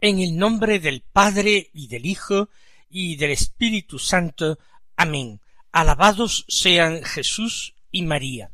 En 0.00 0.20
el 0.20 0.36
nombre 0.36 0.78
del 0.78 1.00
Padre 1.00 1.70
y 1.74 1.88
del 1.88 2.06
Hijo 2.06 2.50
y 2.88 3.16
del 3.16 3.32
Espíritu 3.32 3.98
Santo. 3.98 4.56
Amén. 4.94 5.40
Alabados 5.72 6.44
sean 6.46 7.02
Jesús 7.02 7.74
y 7.90 8.02
María. 8.02 8.52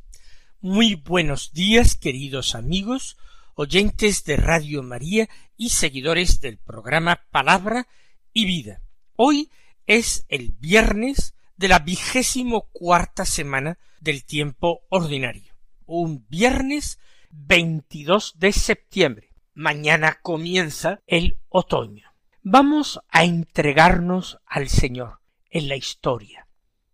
Muy 0.62 0.94
buenos 0.94 1.52
días, 1.52 1.96
queridos 1.96 2.54
amigos, 2.54 3.18
oyentes 3.56 4.24
de 4.24 4.38
Radio 4.38 4.82
María 4.82 5.28
y 5.58 5.68
seguidores 5.68 6.40
del 6.40 6.56
programa 6.56 7.20
Palabra 7.30 7.88
y 8.32 8.46
Vida. 8.46 8.80
Hoy 9.14 9.51
es 9.86 10.24
el 10.30 10.52
viernes 10.52 11.34
de 11.58 11.68
la 11.68 11.80
vigésimo 11.80 12.70
cuarta 12.73 13.26
semana 13.26 13.76
del 14.01 14.24
tiempo 14.24 14.80
ordinario. 14.88 15.54
Un 15.84 16.24
viernes 16.30 16.98
22 17.32 18.38
de 18.38 18.51
septiembre 18.51 19.34
mañana 19.55 20.19
comienza 20.21 21.01
el 21.07 21.38
otoño. 21.49 22.13
Vamos 22.43 23.01
a 23.09 23.24
entregarnos 23.24 24.38
al 24.45 24.69
Señor 24.69 25.21
en 25.49 25.69
la 25.69 25.77
historia, 25.77 26.47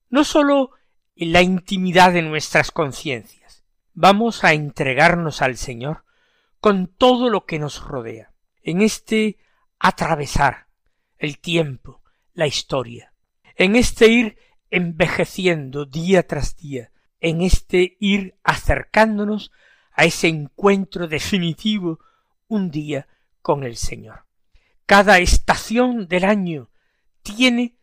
no 0.09 0.25
sólo 0.25 0.71
en 1.17 1.33
la 1.33 1.43
intimidad 1.43 2.13
de 2.13 2.23
nuestras 2.23 2.71
conciencias, 2.71 3.65
vamos 3.95 4.45
a 4.45 4.53
entregarnos 4.53 5.43
al 5.43 5.57
Señor 5.57 6.05
con 6.61 6.87
todo 6.87 7.31
lo 7.31 7.47
que 7.47 7.59
nos 7.59 7.83
rodea, 7.83 8.33
en 8.63 8.83
este 8.83 9.39
atravesar 9.79 10.67
el 11.19 11.39
tiempo, 11.39 12.03
la 12.35 12.47
historia, 12.47 13.13
en 13.57 13.77
este 13.77 14.09
ir 14.09 14.39
envejeciendo 14.71 15.85
día 15.85 16.27
tras 16.27 16.57
día, 16.57 16.93
en 17.19 17.43
este 17.43 17.97
ir 17.99 18.37
acercándonos 18.45 19.51
a 19.93 20.05
ese 20.05 20.29
encuentro 20.29 21.09
definitivo 21.09 21.99
un 22.51 22.71
día 22.71 23.09
con 23.41 23.65
el 23.65 23.77
Señor. 23.77 24.27
Cada 24.85 25.19
estación 25.19 26.09
del 26.09 26.25
año 26.25 26.69
tiene 27.23 27.77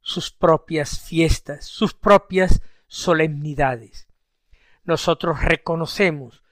sus 0.00 0.30
propias 0.30 1.00
fiestas, 1.00 1.64
sus 1.64 1.94
propias 1.94 2.60
solemnidades. 2.88 4.08
Nosotros 4.84 5.42
reconocemos 5.42 6.42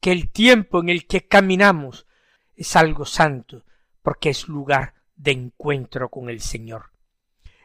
que 0.00 0.12
el 0.12 0.30
tiempo 0.30 0.80
en 0.80 0.88
el 0.88 1.06
que 1.06 1.26
caminamos 1.26 2.06
es 2.54 2.76
algo 2.76 3.04
santo, 3.04 3.64
porque 4.02 4.30
es 4.30 4.48
lugar 4.48 4.94
de 5.16 5.32
encuentro 5.32 6.10
con 6.10 6.30
el 6.30 6.40
Señor. 6.40 6.92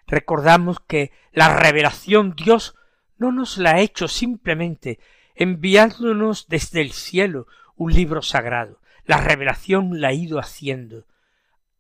Recordamos 0.08 0.80
que 0.80 1.12
la 1.31 1.56
revelación 1.56 2.34
Dios 2.36 2.75
no 3.18 3.31
nos 3.31 3.57
la 3.59 3.75
ha 3.75 3.80
hecho 3.80 4.07
simplemente 4.07 5.00
enviándonos 5.36 6.47
desde 6.47 6.81
el 6.81 6.91
cielo 6.91 7.47
un 7.75 7.94
libro 7.94 8.22
sagrado, 8.22 8.81
la 9.06 9.17
revelación 9.17 10.00
la 10.00 10.09
ha 10.09 10.13
ido 10.13 10.39
haciendo 10.39 11.06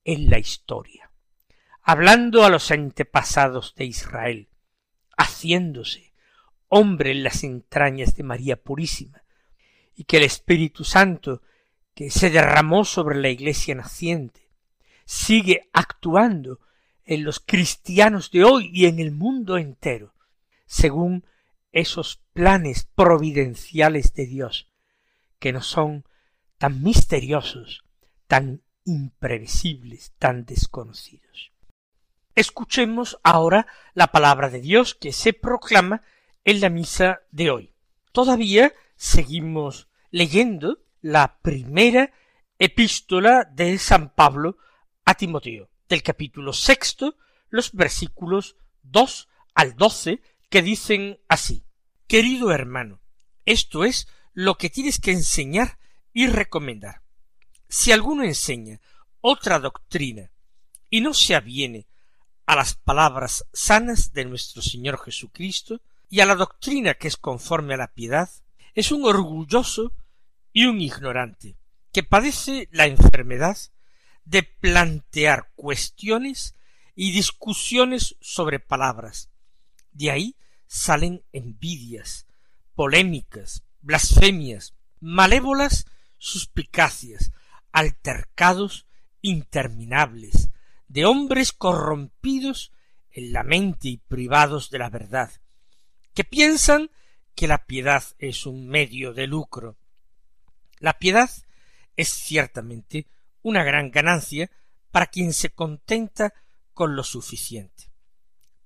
en 0.03 0.29
la 0.29 0.39
historia, 0.39 1.11
hablando 1.81 2.43
a 2.43 2.49
los 2.49 2.71
antepasados 2.71 3.75
de 3.75 3.85
Israel, 3.85 4.49
haciéndose 5.17 6.13
hombre 6.67 7.11
en 7.11 7.23
las 7.23 7.43
entrañas 7.43 8.15
de 8.15 8.23
María 8.23 8.55
Purísima, 8.55 9.23
y 9.93 10.05
que 10.05 10.17
el 10.17 10.23
Espíritu 10.23 10.83
Santo 10.83 11.41
que 11.93 12.09
se 12.09 12.29
derramó 12.29 12.85
sobre 12.85 13.19
la 13.19 13.29
Iglesia 13.29 13.75
naciente 13.75 14.49
sigue 15.05 15.69
actuando 15.73 16.59
en 17.03 17.25
los 17.25 17.39
cristianos 17.39 18.31
de 18.31 18.45
hoy 18.45 18.69
y 18.73 18.85
en 18.85 18.99
el 18.99 19.11
mundo 19.11 19.57
entero, 19.57 20.13
según 20.65 21.25
esos 21.73 22.21
planes 22.31 22.87
providenciales 22.95 24.13
de 24.13 24.25
Dios, 24.25 24.71
que 25.39 25.51
no 25.51 25.61
son 25.61 26.05
tan 26.61 26.83
misteriosos, 26.83 27.83
tan 28.27 28.61
imprevisibles, 28.85 30.13
tan 30.19 30.45
desconocidos. 30.45 31.51
Escuchemos 32.35 33.19
ahora 33.23 33.65
la 33.95 34.11
palabra 34.11 34.51
de 34.51 34.61
Dios 34.61 34.93
que 34.93 35.11
se 35.11 35.33
proclama 35.33 36.03
en 36.45 36.61
la 36.61 36.69
misa 36.69 37.21
de 37.31 37.49
hoy. 37.49 37.73
Todavía 38.11 38.75
seguimos 38.95 39.87
leyendo 40.11 40.83
la 41.01 41.39
primera 41.41 42.13
epístola 42.59 43.43
de 43.51 43.79
San 43.79 44.13
Pablo 44.13 44.59
a 45.03 45.15
Timoteo, 45.15 45.71
del 45.89 46.03
capítulo 46.03 46.53
sexto, 46.53 47.15
los 47.49 47.71
versículos 47.71 48.55
dos 48.83 49.29
al 49.55 49.75
doce, 49.75 50.21
que 50.47 50.61
dicen 50.61 51.21
así 51.27 51.65
Querido 52.05 52.51
hermano, 52.51 53.01
esto 53.47 53.83
es 53.83 54.07
lo 54.33 54.59
que 54.59 54.69
tienes 54.69 54.99
que 54.99 55.11
enseñar 55.11 55.80
y 56.13 56.27
recomendar. 56.27 57.01
Si 57.67 57.91
alguno 57.91 58.23
enseña 58.23 58.79
otra 59.21 59.59
doctrina 59.59 60.31
y 60.89 61.01
no 61.01 61.13
se 61.13 61.35
aviene 61.35 61.87
a 62.45 62.55
las 62.55 62.75
palabras 62.75 63.45
sanas 63.53 64.13
de 64.13 64.25
nuestro 64.25 64.61
Señor 64.61 64.99
Jesucristo 65.03 65.79
y 66.09 66.19
a 66.19 66.25
la 66.25 66.35
doctrina 66.35 66.95
que 66.95 67.07
es 67.07 67.17
conforme 67.17 67.75
a 67.75 67.77
la 67.77 67.93
piedad, 67.93 68.29
es 68.73 68.91
un 68.91 69.05
orgulloso 69.05 69.93
y 70.53 70.65
un 70.65 70.81
ignorante, 70.81 71.55
que 71.93 72.03
padece 72.03 72.67
la 72.71 72.87
enfermedad 72.87 73.57
de 74.25 74.43
plantear 74.43 75.51
cuestiones 75.55 76.55
y 76.95 77.11
discusiones 77.11 78.15
sobre 78.19 78.59
palabras. 78.59 79.29
De 79.91 80.11
ahí 80.11 80.35
salen 80.67 81.23
envidias, 81.31 82.27
polémicas, 82.75 83.63
blasfemias, 83.81 84.73
malévolas 84.99 85.85
suspicacias, 86.21 87.31
altercados 87.71 88.85
interminables, 89.21 90.51
de 90.87 91.05
hombres 91.05 91.51
corrompidos 91.51 92.71
en 93.09 93.33
la 93.33 93.43
mente 93.43 93.87
y 93.87 93.97
privados 93.97 94.69
de 94.69 94.77
la 94.77 94.91
verdad, 94.91 95.31
que 96.13 96.23
piensan 96.23 96.91
que 97.33 97.47
la 97.47 97.65
piedad 97.65 98.03
es 98.19 98.45
un 98.45 98.67
medio 98.67 99.13
de 99.13 99.25
lucro. 99.25 99.77
La 100.77 100.99
piedad 100.99 101.31
es 101.97 102.09
ciertamente 102.09 103.07
una 103.41 103.63
gran 103.63 103.89
ganancia 103.89 104.51
para 104.91 105.07
quien 105.07 105.33
se 105.33 105.49
contenta 105.49 106.35
con 106.73 106.95
lo 106.95 107.03
suficiente. 107.03 107.91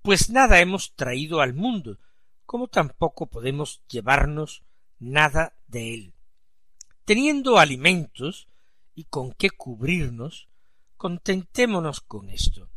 Pues 0.02 0.30
nada 0.30 0.60
hemos 0.60 0.94
traído 0.96 1.40
al 1.40 1.54
mundo, 1.54 2.00
como 2.46 2.68
tampoco 2.68 3.28
podemos 3.28 3.82
llevarnos 3.88 4.66
nada 5.00 5.54
de 5.68 5.94
él 5.94 6.15
teniendo 7.06 7.58
alimentos 7.60 8.48
y 8.96 9.06
con 9.06 9.32
qué 9.34 9.52
cubrirnos, 9.52 10.48
contentémonos 10.98 12.02
con 12.02 12.30
esto. 12.30 12.70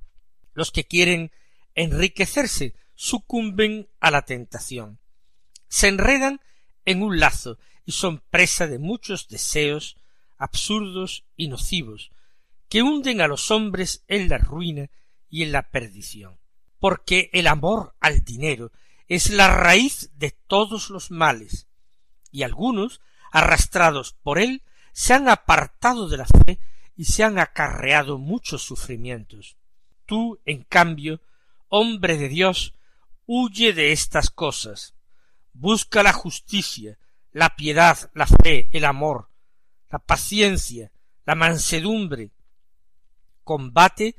Los 0.53 0.71
que 0.71 0.85
quieren 0.85 1.33
enriquecerse 1.75 2.75
sucumben 2.95 3.89
a 4.01 4.11
la 4.11 4.23
tentación, 4.23 4.99
se 5.69 5.89
enredan 5.89 6.41
en 6.85 7.03
un 7.03 7.21
lazo 7.21 7.59
y 7.85 7.93
son 7.93 8.21
presa 8.31 8.67
de 8.67 8.79
muchos 8.79 9.29
deseos 9.29 9.97
absurdos 10.37 11.25
y 11.37 11.49
nocivos, 11.49 12.11
que 12.69 12.83
hunden 12.83 13.21
a 13.21 13.29
los 13.29 13.51
hombres 13.51 14.05
en 14.09 14.29
la 14.29 14.39
ruina 14.39 14.91
y 15.29 15.43
en 15.43 15.53
la 15.53 15.71
perdición. 15.71 16.39
Porque 16.79 17.31
el 17.33 17.47
amor 17.47 17.95
al 18.01 18.25
dinero 18.25 18.73
es 19.09 19.31
la 19.31 19.49
raíz 19.49 20.11
de 20.15 20.31
todos 20.31 20.91
los 20.91 21.11
males, 21.11 21.67
y 22.31 22.43
algunos 22.43 23.01
arrastrados 23.31 24.13
por 24.13 24.39
él, 24.39 24.63
se 24.93 25.15
han 25.15 25.29
apartado 25.29 26.09
de 26.09 26.17
la 26.17 26.27
fe 26.27 26.59
y 26.97 27.05
se 27.05 27.23
han 27.23 27.39
acarreado 27.39 28.19
muchos 28.19 28.63
sufrimientos. 28.63 29.57
Tú, 30.07 30.41
en 30.45 30.65
cambio, 30.65 31.21
hombre 31.69 32.17
de 32.17 32.29
Dios, 32.29 32.75
huye 33.27 33.73
de 33.73 33.93
estas 33.93 34.31
cosas. 34.31 34.95
Busca 35.53 36.03
la 36.03 36.13
justicia, 36.13 36.99
la 37.33 37.55
piedad, 37.57 38.11
la 38.15 38.27
fe, 38.27 38.69
el 38.73 38.85
amor, 38.85 39.29
la 39.91 39.99
paciencia, 39.99 40.91
la 41.25 41.35
mansedumbre. 41.35 42.31
Combate 43.45 44.17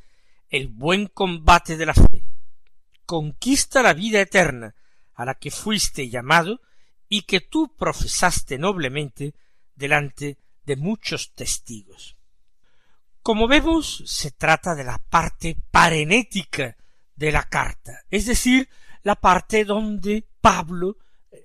el 0.50 0.68
buen 0.68 1.08
combate 1.08 1.76
de 1.76 1.86
la 1.86 1.94
fe. 1.94 2.24
Conquista 3.06 3.82
la 3.82 3.94
vida 3.94 4.22
eterna, 4.22 4.76
a 5.16 5.26
la 5.26 5.36
que 5.36 5.52
fuiste 5.52 6.10
llamado 6.10 6.62
y 7.10 7.24
que 7.24 7.42
tú 7.42 7.76
profesaste 7.76 8.58
noblemente 8.58 9.34
delante 9.76 10.38
de 10.64 10.76
muchos 10.76 11.34
testigos. 11.34 12.16
Como 13.22 13.48
vemos, 13.48 14.04
se 14.06 14.32
trata 14.32 14.76
de 14.76 14.84
la 14.84 15.00
parte 15.00 15.58
parenética 15.72 16.78
de 17.16 17.32
la 17.32 17.44
carta, 17.44 18.04
es 18.10 18.28
decir, 18.28 18.70
la 19.04 19.16
parte 19.16 19.66
donde 19.66 20.24
Pablo 20.40 20.98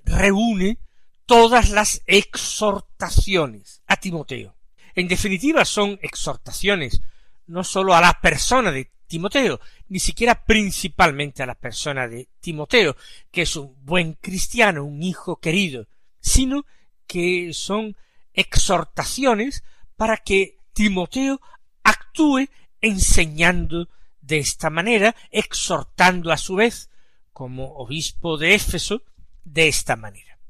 reúne 0.04 0.78
todas 1.26 1.70
las 1.70 2.02
exhortaciones 2.06 3.82
a 3.86 3.96
Timoteo. 3.96 4.54
En 4.94 5.08
definitiva, 5.08 5.64
son 5.64 5.98
exhortaciones 6.02 7.00
no 7.46 7.64
sólo 7.64 7.94
a 7.94 8.00
la 8.00 8.20
persona 8.20 8.70
de 8.70 8.90
Timoteo, 9.14 9.60
ni 9.88 10.00
siquiera 10.00 10.44
principalmente 10.44 11.44
a 11.44 11.46
la 11.46 11.54
persona 11.54 12.08
de 12.08 12.28
Timoteo, 12.40 12.96
que 13.30 13.42
es 13.42 13.54
un 13.54 13.76
buen 13.84 14.14
cristiano, 14.14 14.84
un 14.84 15.04
hijo 15.04 15.36
querido, 15.36 15.86
sino 16.20 16.66
que 17.06 17.52
son 17.52 17.96
exhortaciones 18.32 19.62
para 19.94 20.16
que 20.16 20.58
Timoteo 20.72 21.40
actúe 21.84 22.48
enseñando 22.80 23.88
de 24.20 24.38
esta 24.38 24.68
manera, 24.68 25.14
exhortando 25.30 26.32
a 26.32 26.36
su 26.36 26.56
vez, 26.56 26.90
como 27.32 27.76
obispo 27.76 28.36
de 28.36 28.56
Éfeso, 28.56 29.04
de 29.44 29.68
esta 29.68 29.94
manera. 29.94 30.40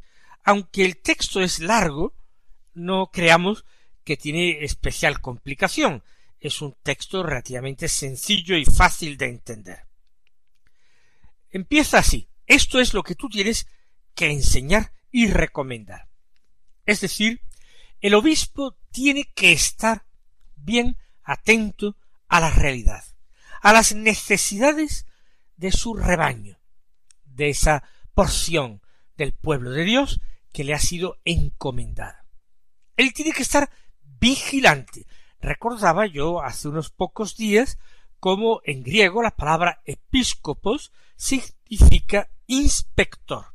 Aunque 0.43 0.87
el 0.87 0.97
texto 1.03 1.43
es 1.43 1.59
largo, 1.59 2.15
no 2.73 3.11
creamos 3.13 3.67
que 4.05 4.17
tiene 4.17 4.65
especial 4.65 5.21
complicación, 5.21 6.03
es 6.49 6.61
un 6.61 6.77
texto 6.83 7.23
relativamente 7.23 7.89
sencillo 7.89 8.57
y 8.57 8.67
fácil 8.67 9.17
de 9.17 9.27
entender. 9.27 9.87
Empieza 11.51 11.99
así. 11.99 12.29
Esto 12.47 12.81
es 12.81 12.93
lo 12.93 13.03
que 13.03 13.15
tú 13.15 13.31
tienes 13.31 13.67
que 14.15 14.31
enseñar 14.31 14.93
y 15.11 15.29
recomendar. 15.29 16.09
Es 16.85 17.01
decir, 17.01 17.41
el 18.01 18.15
obispo 18.15 18.77
tiene 18.93 19.25
que 19.35 19.53
estar 19.53 20.05
bien 20.57 20.99
atento 21.23 21.97
a 22.29 22.41
la 22.41 22.51
realidad, 22.51 23.05
a 23.63 23.73
las 23.73 23.95
necesidades 23.95 25.07
de 25.57 25.73
su 25.73 25.95
rebaño, 25.95 26.61
de 27.25 27.49
esa 27.49 27.89
porción 28.13 28.83
del 29.17 29.33
pueblo 29.33 29.71
de 29.71 29.85
Dios 29.85 30.21
que 30.53 30.65
le 30.65 30.75
ha 30.75 30.79
sido 30.79 31.17
encomendada. 31.25 32.27
Él 32.99 33.15
tiene 33.15 33.33
que 33.33 33.43
estar 33.43 33.71
vigilante. 34.03 35.07
Recordaba 35.45 36.07
yo 36.07 36.41
hace 36.41 36.69
unos 36.69 36.89
pocos 36.89 37.37
días 37.37 37.79
cómo 38.19 38.63
en 38.65 38.83
griego 38.83 39.23
la 39.23 39.37
palabra 39.37 39.83
episcopos 39.85 40.91
significa 41.17 42.31
inspector. 42.47 43.53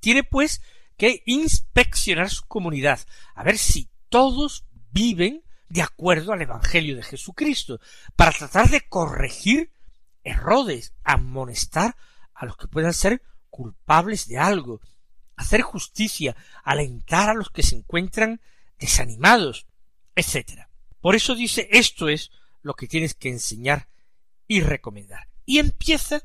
Tiene 0.00 0.22
pues 0.22 0.60
que 0.98 1.22
inspeccionar 1.24 2.28
su 2.28 2.44
comunidad, 2.46 3.00
a 3.34 3.42
ver 3.42 3.56
si 3.56 3.88
todos 4.10 4.66
viven 4.92 5.42
de 5.70 5.80
acuerdo 5.80 6.34
al 6.34 6.42
Evangelio 6.42 6.94
de 6.94 7.02
Jesucristo, 7.02 7.80
para 8.14 8.32
tratar 8.32 8.68
de 8.68 8.86
corregir 8.86 9.72
errores, 10.24 10.92
amonestar 11.04 11.96
a 12.34 12.44
los 12.44 12.58
que 12.58 12.68
puedan 12.68 12.92
ser 12.92 13.22
culpables 13.48 14.28
de 14.28 14.36
algo, 14.36 14.82
hacer 15.36 15.62
justicia, 15.62 16.36
alentar 16.64 17.30
a 17.30 17.34
los 17.34 17.48
que 17.48 17.62
se 17.62 17.76
encuentran 17.76 18.42
desanimados, 18.78 19.66
etc. 20.14 20.67
Por 21.00 21.14
eso 21.14 21.34
dice 21.34 21.68
esto 21.70 22.08
es 22.08 22.30
lo 22.62 22.74
que 22.74 22.88
tienes 22.88 23.14
que 23.14 23.28
enseñar 23.28 23.88
y 24.46 24.60
recomendar. 24.60 25.28
Y 25.44 25.58
empieza 25.58 26.22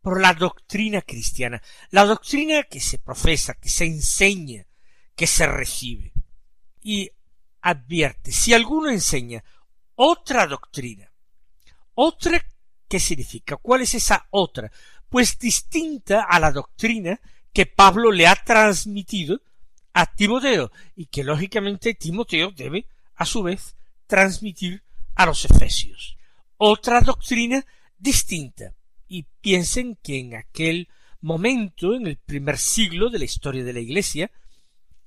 por 0.00 0.20
la 0.20 0.34
doctrina 0.34 1.02
cristiana, 1.02 1.62
la 1.90 2.04
doctrina 2.04 2.62
que 2.64 2.80
se 2.80 2.98
profesa, 2.98 3.54
que 3.54 3.68
se 3.68 3.86
enseña, 3.86 4.66
que 5.16 5.26
se 5.26 5.46
recibe. 5.46 6.12
Y 6.82 7.10
advierte, 7.62 8.30
si 8.30 8.52
alguno 8.52 8.90
enseña 8.90 9.42
otra 9.94 10.46
doctrina, 10.46 11.10
otra, 11.94 12.44
¿qué 12.88 13.00
significa? 13.00 13.56
¿Cuál 13.56 13.82
es 13.82 13.94
esa 13.94 14.26
otra? 14.30 14.70
Pues 15.08 15.38
distinta 15.38 16.26
a 16.28 16.38
la 16.38 16.50
doctrina 16.50 17.20
que 17.52 17.66
Pablo 17.66 18.10
le 18.10 18.26
ha 18.26 18.34
transmitido 18.34 19.40
a 19.94 20.12
Timoteo 20.12 20.72
y 20.96 21.06
que 21.06 21.24
lógicamente 21.24 21.94
Timoteo 21.94 22.50
debe, 22.50 22.88
a 23.16 23.26
su 23.26 23.42
vez, 23.42 23.76
transmitir 24.06 24.82
a 25.14 25.26
los 25.26 25.44
efesios. 25.44 26.16
Otra 26.56 27.00
doctrina 27.00 27.64
distinta, 27.98 28.74
y 29.08 29.24
piensen 29.40 29.96
que 30.02 30.18
en 30.18 30.34
aquel 30.34 30.88
momento, 31.20 31.94
en 31.94 32.06
el 32.06 32.16
primer 32.16 32.58
siglo 32.58 33.10
de 33.10 33.18
la 33.18 33.24
historia 33.24 33.64
de 33.64 33.72
la 33.72 33.80
Iglesia, 33.80 34.30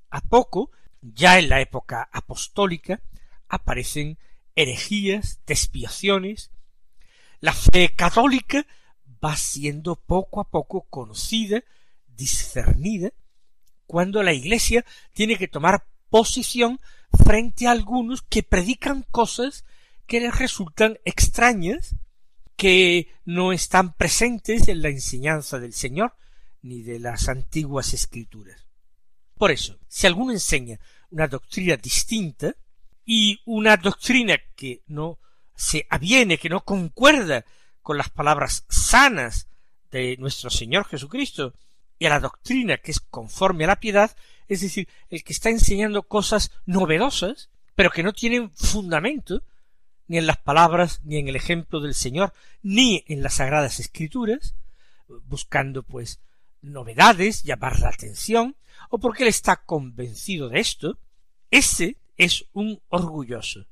a 0.10 0.22
poco, 0.22 0.72
ya 1.02 1.40
en 1.40 1.50
la 1.50 1.62
época 1.62 2.10
apostólica, 2.12 3.02
aparecen 3.48 4.18
herejías, 4.56 5.40
despiaciones. 5.46 6.52
La 7.40 7.54
fe 7.54 7.94
católica 7.96 8.66
va 9.24 9.36
siendo 9.36 9.96
poco 9.96 10.42
a 10.42 10.50
poco 10.50 10.88
conocida, 10.90 11.64
discernida, 12.08 13.12
cuando 13.86 14.24
la 14.24 14.34
Iglesia 14.34 14.86
tiene 15.14 15.38
que 15.38 15.48
tomar 15.48 15.86
posición 16.10 16.80
frente 17.12 17.68
a 17.68 17.72
algunos 17.72 18.22
que 18.22 18.44
predican 18.44 19.04
cosas 19.12 19.66
que 20.06 20.20
les 20.20 20.38
resultan 20.38 21.00
extrañas 21.06 21.96
que 22.56 23.08
no 23.26 23.52
están 23.52 23.94
presentes 23.94 24.68
en 24.68 24.82
la 24.82 24.90
enseñanza 24.90 25.60
del 25.60 25.74
Señor 25.74 26.16
ni 26.62 26.82
de 26.82 27.00
las 27.00 27.30
antiguas 27.30 27.94
escrituras. 27.94 28.66
Por 29.36 29.52
eso, 29.52 29.78
si 29.88 30.08
alguno 30.08 30.32
enseña 30.32 30.80
una 31.12 31.28
doctrina 31.28 31.78
distinta 31.78 32.56
y 33.06 33.40
una 33.46 33.78
doctrina 33.78 34.38
que 34.56 34.82
no 34.88 35.20
se 35.56 35.86
aviene, 35.90 36.38
que 36.38 36.50
no 36.50 36.64
concuerda 36.66 37.46
con 37.82 37.98
las 37.98 38.10
palabras 38.10 38.66
sanas 38.70 39.48
de 39.92 40.18
nuestro 40.18 40.50
Señor 40.50 40.86
Jesucristo 40.86 41.54
y 42.00 42.06
a 42.06 42.10
la 42.10 42.20
doctrina 42.20 42.78
que 42.78 42.92
es 42.92 43.00
conforme 43.00 43.64
a 43.64 43.68
la 43.68 43.80
piedad, 43.80 44.16
es 44.48 44.62
decir, 44.62 44.88
el 45.10 45.24
que 45.24 45.34
está 45.34 45.50
enseñando 45.50 46.04
cosas 46.04 46.52
novedosas, 46.66 47.50
pero 47.76 47.92
que 47.92 48.04
no 48.04 48.14
tienen 48.14 48.52
fundamento, 48.52 49.44
ni 50.08 50.18
en 50.18 50.28
las 50.28 50.38
palabras, 50.38 51.02
ni 51.04 51.18
en 51.18 51.28
el 51.28 51.36
ejemplo 51.36 51.80
del 51.80 51.94
Señor, 51.94 52.34
ni 52.62 53.04
en 53.08 53.22
las 53.22 53.36
sagradas 53.36 53.80
escrituras, 53.80 54.56
buscando 55.26 55.84
pues 55.84 56.20
novedades, 56.62 57.44
llamar 57.44 57.80
la 57.80 57.90
atención, 57.90 58.56
o 58.90 59.00
porque 59.00 59.24
él 59.24 59.30
está 59.30 59.58
convencido 59.58 60.50
de 60.50 60.60
esto, 60.60 60.98
ese 61.52 61.98
es 62.18 62.46
un 62.54 62.82
orgulloso 62.90 63.66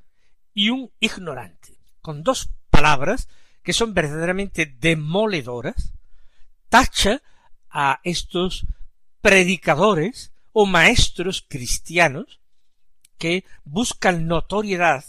y 0.54 0.70
un 0.70 0.92
ignorante, 1.00 1.78
con 2.02 2.24
dos 2.24 2.50
palabras 2.70 3.28
que 3.64 3.74
son 3.74 3.94
verdaderamente 3.94 4.66
demoledoras, 4.66 5.94
tacha 6.70 7.22
a 7.70 8.00
estos 8.04 8.68
predicadores 9.22 10.32
o 10.58 10.66
maestros 10.66 11.46
cristianos 11.46 12.40
que 13.18 13.44
buscan 13.66 14.26
notoriedad 14.26 15.04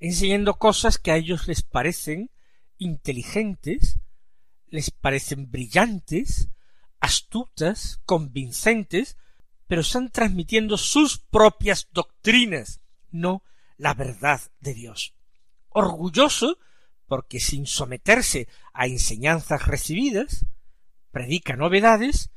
enseñando 0.00 0.54
cosas 0.54 0.96
que 0.96 1.10
a 1.10 1.16
ellos 1.16 1.46
les 1.46 1.62
parecen 1.62 2.30
inteligentes, 2.78 4.00
les 4.68 4.90
parecen 4.90 5.50
brillantes, 5.50 6.48
astutas, 7.00 8.00
convincentes, 8.06 9.18
pero 9.66 9.82
están 9.82 10.08
transmitiendo 10.08 10.78
sus 10.78 11.18
propias 11.18 11.88
doctrinas, 11.92 12.80
no 13.10 13.42
la 13.76 13.92
verdad 13.92 14.40
de 14.60 14.72
Dios. 14.72 15.14
Orgulloso 15.68 16.58
porque 17.06 17.40
sin 17.40 17.66
someterse 17.66 18.48
a 18.72 18.86
enseñanzas 18.86 19.66
recibidas, 19.66 20.46
predica 21.10 21.56
novedades, 21.56 22.30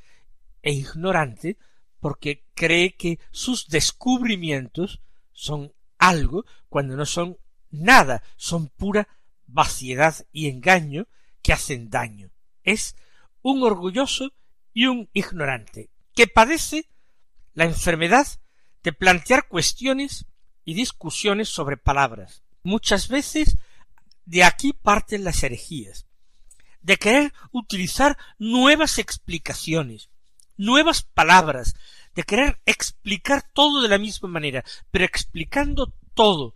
e 0.62 0.74
ignorante 0.74 1.58
porque 2.06 2.46
cree 2.54 2.94
que 2.96 3.18
sus 3.32 3.68
descubrimientos 3.68 5.02
son 5.32 5.74
algo 5.98 6.46
cuando 6.70 6.96
no 6.96 7.08
son 7.08 7.40
nada, 7.72 8.22
son 8.36 8.68
pura 8.68 9.08
vaciedad 9.48 10.16
y 10.32 10.48
engaño 10.48 11.08
que 11.42 11.52
hacen 11.52 11.90
daño. 11.90 12.30
Es 12.62 12.96
un 13.42 13.64
orgulloso 13.64 14.34
y 14.72 14.86
un 14.86 15.10
ignorante, 15.14 15.90
que 16.14 16.28
padece 16.28 16.88
la 17.56 17.66
enfermedad 17.66 18.28
de 18.84 18.94
plantear 18.94 19.48
cuestiones 19.48 20.28
y 20.64 20.76
discusiones 20.76 21.50
sobre 21.50 21.76
palabras. 21.76 22.44
Muchas 22.62 23.08
veces 23.08 23.58
de 24.26 24.44
aquí 24.44 24.74
parten 24.74 25.24
las 25.24 25.42
herejías, 25.42 26.06
de 26.84 26.98
querer 26.98 27.34
utilizar 27.52 28.16
nuevas 28.38 29.00
explicaciones, 29.00 30.12
nuevas 30.58 31.04
palabras, 31.04 31.76
de 32.16 32.24
querer 32.24 32.60
explicar 32.66 33.44
todo 33.54 33.82
de 33.82 33.90
la 33.90 33.98
misma 33.98 34.30
manera, 34.30 34.64
pero 34.92 35.06
explicando 35.06 35.94
todo 36.14 36.56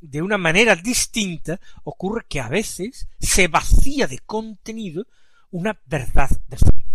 de 0.00 0.22
una 0.22 0.38
manera 0.38 0.76
distinta, 0.76 1.60
ocurre 1.84 2.24
que 2.28 2.40
a 2.40 2.48
veces 2.48 3.08
se 3.18 3.48
vacía 3.48 4.06
de 4.06 4.18
contenido 4.20 5.06
una 5.50 5.78
verdad 5.84 6.30
de 6.48 6.56
fe. 6.56 6.86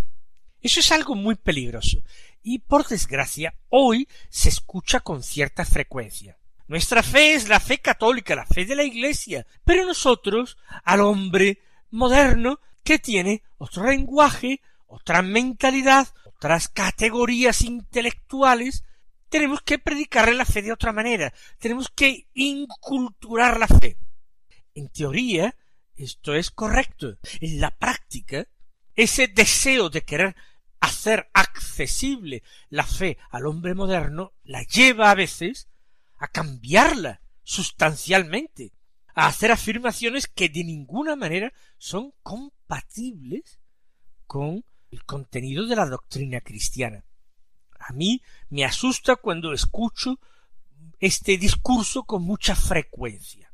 Eso 0.62 0.80
es 0.80 0.92
algo 0.92 1.14
muy 1.14 1.36
peligroso 1.36 2.00
y 2.42 2.60
por 2.60 2.88
desgracia 2.88 3.54
hoy 3.70 4.08
se 4.30 4.50
escucha 4.50 5.00
con 5.00 5.22
cierta 5.22 5.66
frecuencia. 5.66 6.38
Nuestra 6.68 7.04
fe 7.04 7.36
es 7.36 7.48
la 7.48 7.60
fe 7.60 7.80
católica, 7.80 8.36
la 8.36 8.46
fe 8.46 8.66
de 8.66 8.76
la 8.76 8.84
Iglesia, 8.84 9.46
pero 9.64 9.86
nosotros, 9.86 10.58
al 10.84 11.02
hombre 11.02 11.60
moderno, 11.92 12.60
que 12.84 12.98
tiene 12.98 13.44
otro 13.58 13.88
lenguaje, 13.88 14.62
otra 14.88 15.22
mentalidad, 15.22 16.08
otras 16.46 16.68
categorías 16.68 17.64
intelectuales, 17.64 18.84
tenemos 19.30 19.64
que 19.64 19.80
predicarle 19.80 20.36
la 20.36 20.46
fe 20.46 20.62
de 20.62 20.72
otra 20.72 20.94
manera, 20.94 21.34
tenemos 21.58 21.90
que 21.90 22.28
inculturar 22.36 23.60
la 23.60 23.68
fe. 23.68 23.98
En 24.76 24.90
teoría, 24.90 25.56
esto 25.96 26.36
es 26.36 26.52
correcto. 26.52 27.18
En 27.42 27.60
la 27.60 27.72
práctica, 27.72 28.48
ese 28.94 29.28
deseo 29.28 29.90
de 29.90 30.04
querer 30.04 30.36
hacer 30.80 31.32
accesible 31.34 32.44
la 32.70 32.86
fe 32.86 33.18
al 33.32 33.48
hombre 33.48 33.74
moderno 33.74 34.34
la 34.44 34.62
lleva 34.62 35.10
a 35.10 35.16
veces 35.16 35.68
a 36.18 36.28
cambiarla 36.28 37.22
sustancialmente, 37.42 38.72
a 39.16 39.26
hacer 39.26 39.52
afirmaciones 39.52 40.28
que 40.28 40.50
de 40.50 40.64
ninguna 40.64 41.16
manera 41.16 41.54
son 41.80 42.14
compatibles 42.22 43.60
con 44.28 44.64
el 44.96 45.04
contenido 45.06 45.66
de 45.66 45.76
la 45.76 45.86
doctrina 45.86 46.40
cristiana. 46.40 47.04
A 47.80 47.92
mí 47.92 48.22
me 48.50 48.64
asusta 48.64 49.18
cuando 49.18 49.52
escucho 49.52 50.20
este 51.00 51.38
discurso 51.38 52.04
con 52.04 52.24
mucha 52.24 52.56
frecuencia. 52.56 53.50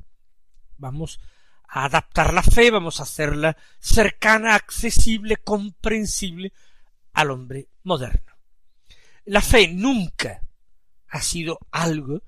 Vamos 0.78 1.20
a 1.68 1.84
adaptar 1.84 2.32
la 2.32 2.42
fe, 2.44 2.70
vamos 2.70 3.00
a 3.00 3.02
hacerla 3.02 3.56
cercana, 3.80 4.54
accesible, 4.54 5.36
comprensible 5.36 6.52
al 7.12 7.30
hombre 7.32 7.68
moderno. 7.82 8.32
La 9.24 9.42
fe 9.42 9.68
nunca 9.68 10.42
ha 11.08 11.20
sido 11.20 11.58
algo 11.72 12.22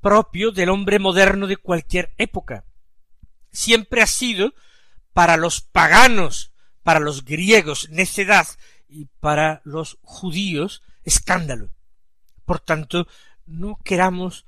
propio 0.00 0.52
del 0.52 0.68
hombre 0.68 0.98
moderno 0.98 1.46
de 1.46 1.56
cualquier 1.56 2.12
época. 2.18 2.64
Siempre 3.50 4.02
ha 4.02 4.06
sido 4.06 4.52
para 5.12 5.36
los 5.36 5.62
paganos, 5.62 6.52
para 6.88 7.00
los 7.00 7.26
griegos 7.26 7.90
necedad 7.90 8.48
y 8.88 9.04
para 9.20 9.60
los 9.64 9.98
judíos 10.00 10.82
escándalo. 11.04 11.70
Por 12.46 12.60
tanto, 12.60 13.06
no 13.44 13.78
queramos 13.84 14.46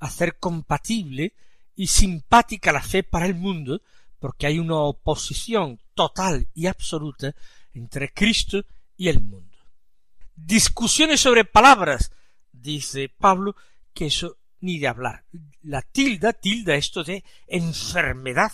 hacer 0.00 0.40
compatible 0.40 1.34
y 1.76 1.86
simpática 1.86 2.72
la 2.72 2.82
fe 2.82 3.04
para 3.04 3.26
el 3.26 3.36
mundo, 3.36 3.82
porque 4.18 4.48
hay 4.48 4.58
una 4.58 4.78
oposición 4.78 5.80
total 5.94 6.48
y 6.54 6.66
absoluta 6.66 7.36
entre 7.72 8.12
Cristo 8.12 8.64
y 8.96 9.08
el 9.08 9.20
mundo. 9.20 9.56
Discusiones 10.34 11.20
sobre 11.20 11.44
palabras, 11.44 12.10
dice 12.50 13.08
Pablo, 13.16 13.54
que 13.94 14.06
eso 14.06 14.38
ni 14.58 14.80
de 14.80 14.88
hablar. 14.88 15.24
La 15.62 15.82
tilda 15.82 16.32
tilda 16.32 16.74
esto 16.74 17.04
de 17.04 17.22
enfermedad, 17.46 18.50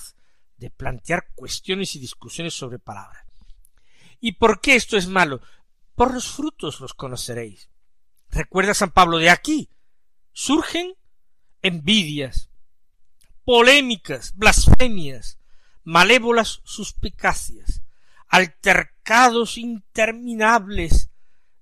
de 0.58 0.70
plantear 0.70 1.32
cuestiones 1.34 1.96
y 1.96 1.98
discusiones 1.98 2.54
sobre 2.54 2.78
palabras. 2.78 3.21
¿Y 4.22 4.32
por 4.32 4.60
qué 4.60 4.76
esto 4.76 4.96
es 4.96 5.08
malo? 5.08 5.42
Por 5.96 6.14
los 6.14 6.30
frutos 6.30 6.78
los 6.78 6.94
conoceréis. 6.94 7.68
Recuerda 8.30 8.72
San 8.72 8.92
Pablo 8.92 9.18
de 9.18 9.28
aquí. 9.28 9.68
Surgen 10.32 10.94
envidias, 11.60 12.48
polémicas, 13.44 14.32
blasfemias, 14.36 15.38
malévolas 15.82 16.60
suspicacias, 16.62 17.82
altercados 18.28 19.58
interminables 19.58 21.10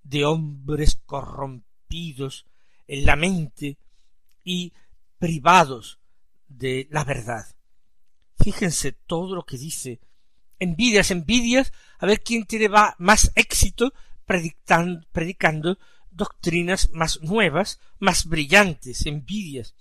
de 0.02 0.26
hombres 0.26 1.00
corrompidos 1.06 2.44
en 2.86 3.06
la 3.06 3.16
mente 3.16 3.78
y 4.44 4.74
privados 5.18 5.98
de 6.46 6.88
la 6.90 7.04
verdad. 7.04 7.46
Fíjense 8.38 8.92
todo 8.92 9.34
lo 9.34 9.44
que 9.44 9.56
dice. 9.56 9.98
Envidias, 10.60 11.10
envidias, 11.10 11.72
a 11.98 12.06
ver 12.06 12.22
quién 12.22 12.44
tiene 12.44 12.68
más 12.98 13.32
éxito 13.34 13.92
predicando, 14.26 15.04
predicando 15.10 15.78
doctrinas 16.10 16.90
más 16.92 17.20
nuevas, 17.22 17.80
más 17.98 18.26
brillantes, 18.26 19.06
envidias, 19.06 19.74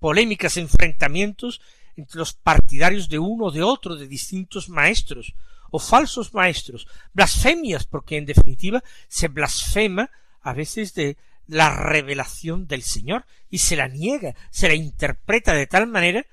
polémicas, 0.00 0.56
enfrentamientos 0.56 1.60
entre 1.96 2.18
los 2.18 2.32
partidarios 2.32 3.08
de 3.08 3.18
uno 3.18 3.46
o 3.46 3.50
de 3.52 3.62
otro, 3.62 3.94
de 3.94 4.08
distintos 4.08 4.68
maestros, 4.68 5.34
o 5.70 5.78
falsos 5.78 6.34
maestros, 6.34 6.86
blasfemias, 7.12 7.84
porque 7.86 8.16
en 8.16 8.26
definitiva 8.26 8.82
se 9.08 9.28
blasfema 9.28 10.10
a 10.40 10.52
veces 10.52 10.94
de 10.94 11.16
la 11.46 11.74
revelación 11.74 12.66
del 12.66 12.82
Señor 12.82 13.26
y 13.50 13.58
se 13.58 13.76
la 13.76 13.88
niega, 13.88 14.34
se 14.50 14.68
la 14.68 14.74
interpreta 14.74 15.52
de 15.52 15.66
tal 15.66 15.86
manera 15.86 16.26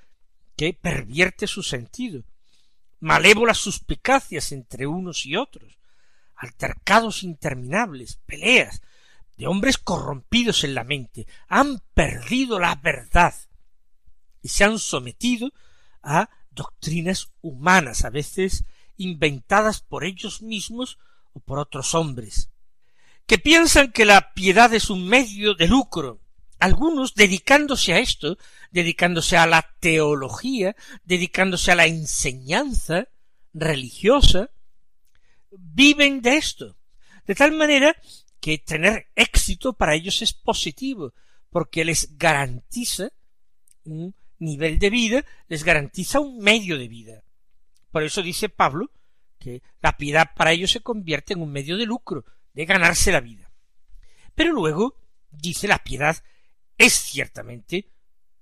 que 0.56 0.74
pervierte 0.74 1.48
su 1.48 1.64
sentido. 1.64 2.24
Malévolas 3.02 3.58
suspicacias 3.58 4.52
entre 4.52 4.88
unos 4.88 5.26
y 5.26 5.36
otros, 5.36 5.78
altercados 6.36 7.24
interminables, 7.24 8.20
peleas, 8.26 8.82
de 9.38 9.48
hombres 9.48 9.78
corrompidos 9.78 10.64
en 10.64 10.76
la 10.76 10.84
mente, 10.84 11.28
han 11.48 11.82
perdido 11.94 12.60
la 12.60 12.76
verdad 12.76 13.34
y 14.42 14.50
se 14.50 14.64
han 14.64 14.80
sometido 14.80 15.52
a 16.04 16.30
doctrinas 16.52 17.32
humanas, 17.42 18.06
a 18.06 18.10
veces 18.10 18.66
inventadas 18.98 19.82
por 19.82 20.04
ellos 20.04 20.42
mismos 20.42 21.00
o 21.34 21.40
por 21.40 21.60
otros 21.60 21.96
hombres, 21.96 22.50
que 23.26 23.38
piensan 23.40 23.92
que 23.92 24.06
la 24.06 24.34
piedad 24.34 24.74
es 24.74 24.90
un 24.90 25.08
medio 25.08 25.56
de 25.56 25.68
lucro, 25.68 26.20
algunos 26.62 27.16
dedicándose 27.16 27.92
a 27.94 28.00
esto, 28.00 28.38
dedicándose 28.70 29.36
a 29.36 29.48
la 29.48 29.68
teología, 29.80 30.76
dedicándose 31.04 31.72
a 31.72 31.76
la 31.76 31.88
enseñanza 31.88 33.08
religiosa, 33.52 34.52
viven 35.50 36.22
de 36.22 36.38
esto, 36.38 36.78
de 37.26 37.34
tal 37.34 37.54
manera 37.54 37.96
que 38.40 38.60
tener 38.60 39.08
éxito 39.16 39.74
para 39.74 39.96
ellos 39.96 40.22
es 40.22 40.34
positivo, 40.34 41.16
porque 41.50 41.84
les 41.84 42.16
garantiza 42.16 43.10
un 43.84 44.14
nivel 44.38 44.78
de 44.78 44.90
vida, 44.92 45.26
les 45.48 45.64
garantiza 45.64 46.20
un 46.20 46.38
medio 46.38 46.78
de 46.78 46.88
vida. 46.88 47.24
Por 47.90 48.04
eso 48.04 48.22
dice 48.22 48.50
Pablo 48.50 48.92
que 49.40 49.64
la 49.82 49.98
piedad 49.98 50.30
para 50.36 50.52
ellos 50.52 50.70
se 50.70 50.82
convierte 50.82 51.34
en 51.34 51.42
un 51.42 51.52
medio 51.52 51.76
de 51.76 51.88
lucro, 51.88 52.24
de 52.54 52.66
ganarse 52.66 53.12
la 53.12 53.20
vida. 53.20 53.52
Pero 54.36 54.54
luego 54.54 54.96
dice 55.32 55.68
la 55.68 55.80
piedad 55.80 56.24
es 56.82 56.94
ciertamente 56.94 57.92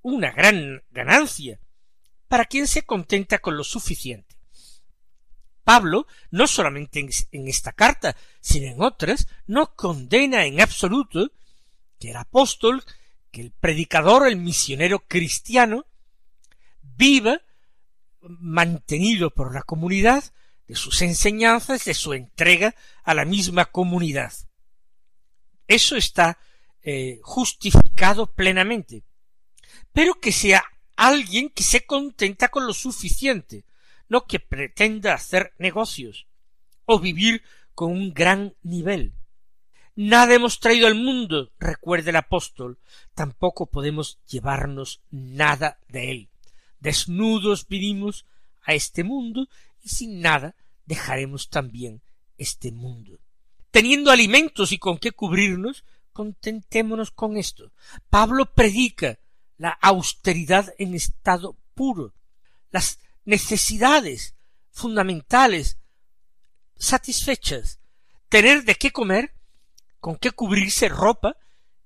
una 0.01 0.31
gran 0.31 0.81
ganancia 0.91 1.59
para 2.29 2.45
quien 2.45 2.67
se 2.67 2.83
contenta 2.83 3.39
con 3.39 3.57
lo 3.57 3.65
suficiente. 3.65 4.37
Pablo, 5.65 6.07
no 6.31 6.47
solamente 6.47 6.99
en, 7.31 7.47
esta 7.47 7.73
carta, 7.73 8.15
sino 8.39 8.67
en 8.67 8.81
otras, 8.81 9.27
no 9.45 9.75
condena 9.75 10.45
en 10.45 10.61
absoluto 10.61 11.31
que 11.99 12.11
el 12.11 12.15
apóstol, 12.15 12.83
que 13.29 13.41
el 13.41 13.51
predicador, 13.51 14.25
el 14.25 14.37
misionero 14.37 14.99
cristiano, 14.99 15.85
viva 16.81 17.41
mantenido 18.21 19.31
por 19.31 19.53
la 19.53 19.63
comunidad, 19.63 20.23
de 20.65 20.75
sus 20.75 21.01
enseñanzas, 21.01 21.83
de 21.83 21.93
su 21.93 22.13
entrega 22.13 22.75
a 23.03 23.13
la 23.13 23.25
misma 23.25 23.65
comunidad. 23.65 24.31
Eso 25.67 25.95
está 25.95 26.37
eh, 26.83 27.19
justificado 27.21 28.27
plenamente. 28.27 29.03
Pero 29.93 30.15
que 30.15 30.31
sea 30.31 30.63
alguien 30.95 31.49
que 31.49 31.63
se 31.63 31.85
contenta 31.85 32.49
con 32.49 32.67
lo 32.67 32.73
suficiente, 32.73 33.63
no 34.07 34.25
que 34.25 34.39
pretenda 34.39 35.13
hacer 35.13 35.53
negocios 35.57 36.27
o 36.85 36.99
vivir 36.99 37.43
con 37.73 37.91
un 37.91 38.13
gran 38.13 38.55
nivel. 38.63 39.13
Nada 39.95 40.33
hemos 40.33 40.59
traído 40.59 40.87
al 40.87 40.95
mundo, 40.95 41.51
recuerde 41.59 42.11
el 42.11 42.15
apóstol, 42.15 42.79
tampoco 43.13 43.65
podemos 43.65 44.17
llevarnos 44.27 45.01
nada 45.11 45.77
de 45.89 46.11
él. 46.11 46.29
Desnudos 46.79 47.67
vinimos 47.67 48.25
a 48.63 48.73
este 48.73 49.03
mundo 49.03 49.47
y 49.83 49.89
sin 49.89 50.21
nada 50.21 50.55
dejaremos 50.85 51.49
también 51.49 52.01
este 52.37 52.71
mundo. 52.71 53.19
Teniendo 53.71 54.09
alimentos 54.09 54.71
y 54.71 54.77
con 54.79 54.97
qué 54.97 55.11
cubrirnos, 55.11 55.83
contentémonos 56.13 57.11
con 57.11 57.37
esto. 57.37 57.71
Pablo 58.09 58.45
predica 58.53 59.19
la 59.57 59.71
austeridad 59.81 60.73
en 60.77 60.95
estado 60.95 61.55
puro, 61.75 62.13
las 62.71 62.99
necesidades 63.25 64.35
fundamentales 64.71 65.77
satisfechas, 66.77 67.79
tener 68.29 68.63
de 68.63 68.75
qué 68.75 68.91
comer, 68.91 69.33
con 69.99 70.15
qué 70.15 70.31
cubrirse 70.31 70.87
ropa 70.87 71.35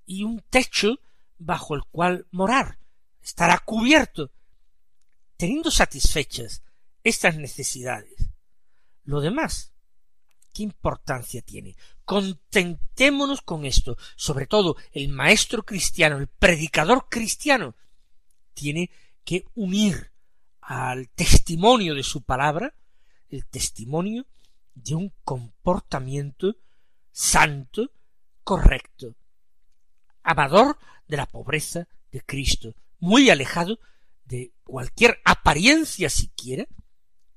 y 0.06 0.24
un 0.24 0.44
techo 0.50 1.00
bajo 1.40 1.76
el 1.76 1.84
cual 1.86 2.28
morar, 2.32 2.78
estará 3.22 3.58
cubierto 3.60 4.32
teniendo 5.38 5.72
satisfechas 5.72 6.62
estas 7.04 7.36
necesidades, 7.36 8.30
lo 9.04 9.20
demás 9.20 9.73
¿Qué 10.54 10.64
importancia 10.64 11.42
tiene? 11.42 11.76
Contentémonos 12.06 13.42
con 13.42 13.66
esto. 13.66 13.98
Sobre 14.16 14.46
todo 14.46 14.78
el 14.92 15.10
maestro 15.10 15.64
cristiano, 15.64 16.18
el 16.18 16.28
predicador 16.28 17.08
cristiano, 17.10 17.76
tiene 18.54 18.92
que 19.24 19.46
unir 19.56 20.12
al 20.62 21.10
testimonio 21.10 21.96
de 21.96 22.04
su 22.04 22.22
palabra 22.22 22.74
el 23.30 23.46
testimonio 23.48 24.28
de 24.76 24.96
un 24.96 25.12
comportamiento 25.24 26.56
santo, 27.12 27.92
correcto, 28.44 29.16
amador 30.22 30.78
de 31.08 31.18
la 31.18 31.26
pobreza 31.26 31.88
de 32.12 32.22
Cristo, 32.22 32.76
muy 33.00 33.30
alejado 33.30 33.80
de 34.26 34.54
cualquier 34.64 35.20
apariencia 35.26 36.10
siquiera 36.10 36.68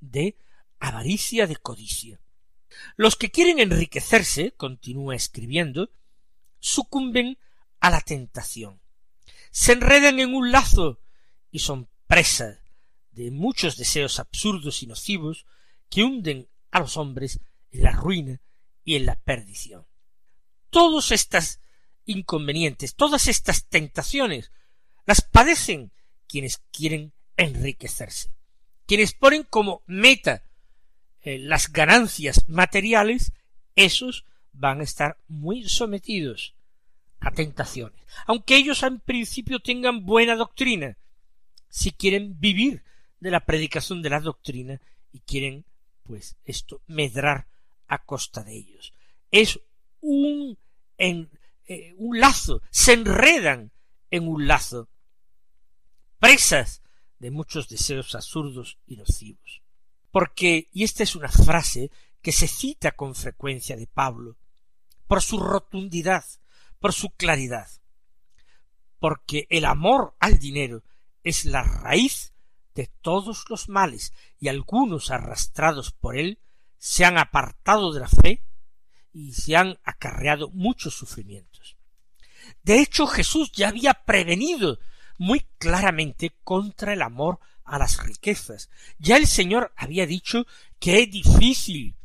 de 0.00 0.37
avaricia, 0.78 1.46
de 1.46 1.56
codicia. 1.56 2.20
Los 2.97 3.16
que 3.16 3.30
quieren 3.30 3.59
enriquecerse, 3.59 4.52
continúa 4.52 5.14
escribiendo, 5.14 5.90
sucumben 6.59 7.38
a 7.80 7.90
la 7.90 8.00
tentación, 8.00 8.80
se 9.50 9.73
enredan 9.73 10.18
en 10.21 10.35
un 10.35 10.50
lazo 10.50 11.00
y 11.50 11.61
son 11.61 11.88
presa 12.06 12.61
de 13.12 13.30
muchos 13.30 13.76
deseos 13.76 14.18
absurdos 14.18 14.83
y 14.83 14.87
nocivos 14.87 15.47
que 15.88 16.02
hunden 16.02 16.49
a 16.71 16.80
los 16.80 16.97
hombres 16.97 17.40
en 17.71 17.83
la 17.83 17.92
ruina 17.92 18.40
y 18.85 18.97
en 18.97 19.06
la 19.06 19.16
perdición. 19.16 19.87
Todos 20.71 21.12
estos 21.12 21.61
inconvenientes, 22.04 22.95
todas 22.95 23.26
estas 23.28 23.66
tentaciones, 23.66 24.52
las 25.06 25.23
padecen 25.23 25.92
quienes 26.26 26.59
quieren 26.73 27.12
enriquecerse, 27.37 28.33
quienes 28.87 29.12
ponen 29.14 29.45
como 29.45 29.83
meta 29.87 30.42
eh, 31.26 31.40
las 31.40 31.73
ganancias 31.73 32.49
materiales, 32.49 33.33
esos 33.75 34.25
van 34.52 34.78
a 34.78 34.85
estar 34.85 35.18
muy 35.26 35.68
sometidos 35.68 36.54
a 37.18 37.33
tentaciones, 37.33 38.00
aunque 38.28 38.54
ellos 38.54 38.85
en 38.85 39.00
principio 39.00 39.59
tengan 39.59 40.06
buena 40.06 40.37
doctrina, 40.37 40.97
si 41.68 41.90
quieren 41.90 42.38
vivir 42.38 42.85
de 43.18 43.33
la 43.33 43.40
predicación 43.40 44.02
de 44.02 44.11
la 44.11 44.21
doctrina 44.21 44.80
y 45.12 45.18
quieren 45.18 45.64
pues 46.04 46.37
esto 46.45 46.80
medrar 46.87 47.49
a 47.88 48.04
costa 48.04 48.45
de 48.45 48.54
ellos. 48.54 48.92
Es 49.33 49.59
un, 50.00 50.56
en, 50.97 51.28
eh, 51.66 51.92
un 51.97 52.21
lazo, 52.21 52.62
se 52.71 52.92
enredan 52.92 53.73
en 54.12 54.28
un 54.28 54.47
lazo, 54.47 54.88
presas 56.21 56.83
de 57.18 57.33
muchos 57.33 57.68
deseos 57.68 58.14
absurdos 58.14 58.78
y 58.87 58.97
nocivos. 58.97 59.65
Porque, 60.16 60.70
y 60.73 60.82
esta 60.82 61.02
es 61.02 61.14
una 61.14 61.28
frase 61.28 61.90
que 62.23 62.32
se 62.32 62.49
cita 62.49 62.92
con 62.92 63.14
frecuencia 63.14 63.76
de 63.76 63.87
Pablo, 63.87 64.38
por 65.06 65.20
su 65.20 65.38
rotundidad, 65.38 66.25
por 66.78 66.94
su 66.94 67.11
claridad, 67.11 67.68
porque 68.99 69.46
el 69.50 69.66
amor 69.66 70.16
al 70.18 70.38
dinero 70.38 70.82
es 71.23 71.44
la 71.44 71.64
raíz 71.64 72.32
de 72.75 72.87
todos 73.02 73.44
los 73.50 73.68
males, 73.68 74.14
y 74.40 74.49
algunos 74.49 75.11
arrastrados 75.11 75.92
por 75.92 76.16
él 76.16 76.38
se 76.78 77.04
han 77.04 77.18
apartado 77.18 77.92
de 77.92 78.00
la 78.00 78.08
fe 78.08 78.42
y 79.12 79.35
se 79.35 79.54
han 79.54 79.78
acarreado 79.85 80.49
muchos 80.49 80.94
sufrimientos. 80.94 81.76
De 82.62 82.80
hecho, 82.80 83.06
Jesús 83.06 83.52
ya 83.52 83.68
había 83.68 83.92
prevenido 83.92 84.78
muy 85.18 85.46
claramente 85.58 86.35
contra 86.42 86.94
el 86.94 87.02
amor 87.02 87.38
a 87.66 87.78
las 87.78 88.02
riquezas. 88.04 88.70
Ya 88.99 89.16
el 89.16 89.26
Señor 89.26 89.73
había 89.76 90.06
dicho 90.06 90.46
que 90.79 91.02
es 91.02 91.11
difícil 91.11 91.96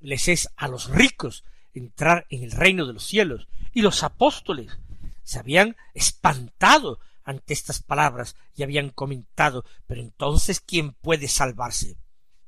les 0.00 0.28
es 0.28 0.48
a 0.56 0.68
los 0.68 0.88
ricos 0.88 1.44
entrar 1.74 2.26
en 2.30 2.42
el 2.42 2.52
reino 2.52 2.86
de 2.86 2.92
los 2.92 3.04
cielos, 3.04 3.48
y 3.72 3.82
los 3.82 4.02
apóstoles 4.02 4.78
se 5.22 5.38
habían 5.38 5.76
espantado 5.94 7.00
ante 7.24 7.52
estas 7.52 7.82
palabras 7.82 8.36
y 8.54 8.62
habían 8.62 8.90
comentado, 8.90 9.64
pero 9.86 10.00
entonces 10.00 10.60
¿quién 10.60 10.92
puede 10.92 11.28
salvarse? 11.28 11.98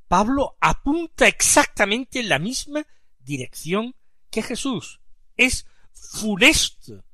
Pablo 0.07 0.57
apunta 0.61 1.26
exactamente 1.26 2.20
en 2.20 2.28
la 2.28 2.38
misma 2.38 2.87
dirección 3.18 3.94
que 4.31 4.42
Jesús. 4.42 5.00
Es 5.37 5.66
funesto 5.92 7.04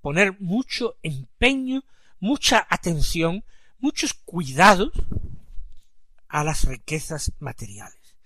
poner 0.00 0.40
mucho 0.40 0.96
empeño, 1.02 1.84
mucha 2.18 2.66
atención, 2.68 3.44
muchos 3.80 4.14
cuidados 4.14 4.92
a 6.28 6.44
las 6.44 6.64
riquezas 6.64 7.32
materiales. 7.38 8.16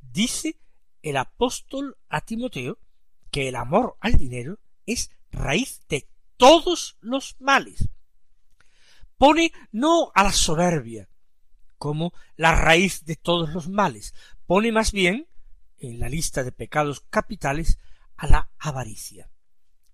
Dice 0.00 0.56
el 1.02 1.16
apóstol 1.16 1.96
a 2.08 2.20
Timoteo 2.20 2.78
que 3.30 3.48
el 3.48 3.56
amor 3.56 3.96
al 4.00 4.16
dinero 4.16 4.58
es 4.86 5.10
raíz 5.30 5.80
de 5.88 6.06
todos 6.36 6.96
los 7.00 7.36
males 7.40 7.88
pone 9.22 9.52
no 9.70 10.10
a 10.16 10.24
la 10.24 10.32
soberbia 10.32 11.08
como 11.78 12.12
la 12.34 12.56
raíz 12.56 13.04
de 13.04 13.14
todos 13.14 13.50
los 13.50 13.68
males, 13.68 14.14
pone 14.46 14.72
más 14.72 14.90
bien 14.90 15.28
en 15.78 16.00
la 16.00 16.08
lista 16.08 16.42
de 16.42 16.50
pecados 16.50 17.04
capitales 17.08 17.78
a 18.16 18.26
la 18.26 18.50
avaricia. 18.58 19.30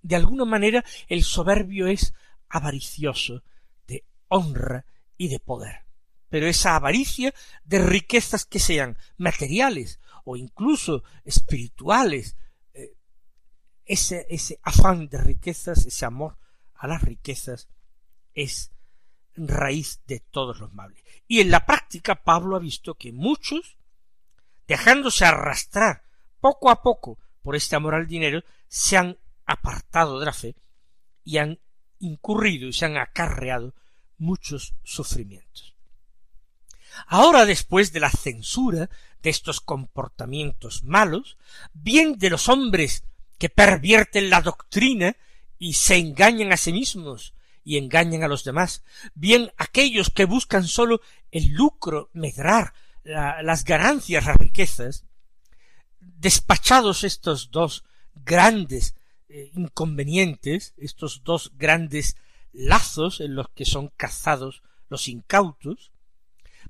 De 0.00 0.16
alguna 0.16 0.46
manera 0.46 0.82
el 1.08 1.24
soberbio 1.24 1.88
es 1.88 2.14
avaricioso 2.48 3.42
de 3.86 4.06
honra 4.28 4.86
y 5.18 5.28
de 5.28 5.40
poder. 5.40 5.84
Pero 6.30 6.46
esa 6.46 6.76
avaricia 6.76 7.34
de 7.64 7.78
riquezas 7.80 8.46
que 8.46 8.58
sean 8.58 8.96
materiales 9.18 10.00
o 10.24 10.36
incluso 10.36 11.02
espirituales, 11.24 12.36
eh, 12.72 12.94
ese, 13.84 14.26
ese 14.30 14.58
afán 14.62 15.08
de 15.08 15.18
riquezas, 15.18 15.84
ese 15.84 16.04
amor 16.06 16.38
a 16.74 16.86
las 16.86 17.02
riquezas, 17.02 17.68
es 18.34 18.70
raíz 19.36 20.00
de 20.06 20.20
todos 20.20 20.60
los 20.60 20.72
males. 20.72 21.02
Y 21.26 21.40
en 21.40 21.50
la 21.50 21.66
práctica 21.66 22.22
Pablo 22.22 22.56
ha 22.56 22.60
visto 22.60 22.94
que 22.94 23.12
muchos, 23.12 23.78
dejándose 24.66 25.24
arrastrar 25.24 26.02
poco 26.40 26.70
a 26.70 26.82
poco 26.82 27.18
por 27.42 27.56
este 27.56 27.76
amor 27.76 27.94
al 27.94 28.06
dinero, 28.06 28.42
se 28.68 28.96
han 28.96 29.18
apartado 29.46 30.20
de 30.20 30.26
la 30.26 30.32
fe 30.32 30.54
y 31.24 31.38
han 31.38 31.58
incurrido 32.00 32.68
y 32.68 32.72
se 32.72 32.84
han 32.84 32.96
acarreado 32.96 33.74
muchos 34.18 34.74
sufrimientos. 34.82 35.74
Ahora, 37.06 37.46
después 37.46 37.92
de 37.92 38.00
la 38.00 38.10
censura 38.10 38.90
de 39.22 39.30
estos 39.30 39.60
comportamientos 39.60 40.82
malos, 40.82 41.38
bien 41.72 42.18
de 42.18 42.30
los 42.30 42.48
hombres 42.48 43.04
que 43.38 43.48
pervierten 43.48 44.30
la 44.30 44.42
doctrina 44.42 45.16
y 45.58 45.74
se 45.74 45.96
engañan 45.96 46.52
a 46.52 46.56
sí 46.56 46.72
mismos 46.72 47.34
y 47.64 47.76
engañan 47.76 48.22
a 48.22 48.28
los 48.28 48.44
demás, 48.44 48.82
bien 49.14 49.52
aquellos 49.56 50.10
que 50.10 50.24
buscan 50.24 50.66
sólo 50.66 51.00
el 51.30 51.48
lucro, 51.48 52.10
medrar, 52.12 52.72
las 53.04 53.64
ganancias, 53.64 54.26
las 54.26 54.36
riquezas, 54.36 55.04
despachados 56.00 57.04
estos 57.04 57.50
dos 57.50 57.84
grandes 58.14 58.94
eh, 59.28 59.50
inconvenientes, 59.54 60.74
estos 60.76 61.22
dos 61.24 61.52
grandes 61.56 62.16
lazos 62.52 63.20
en 63.20 63.34
los 63.34 63.48
que 63.50 63.64
son 63.64 63.88
cazados 63.96 64.62
los 64.88 65.08
incautos, 65.08 65.92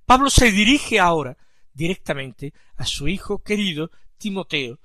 Pablo 0.04 0.30
se 0.30 0.50
dirige 0.50 0.98
ahora 1.00 1.36
directamente 1.72 2.52
a 2.76 2.84
su 2.84 3.08
hijo 3.08 3.42
querido 3.42 3.90
Timoteo, 4.16 4.80